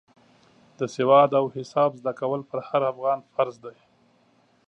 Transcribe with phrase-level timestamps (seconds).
[0.79, 3.77] د سواد او حساب زده کول پر هر افغان فرض دی.